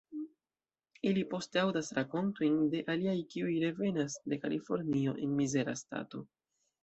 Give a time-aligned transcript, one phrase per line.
[1.09, 6.25] Ili poste aŭdas rakontojn de aliaj kiuj revenas de Kalifornio en mizera stato.